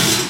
[0.00, 0.29] you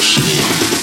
[0.00, 0.79] machine.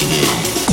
[0.00, 0.67] Nashville.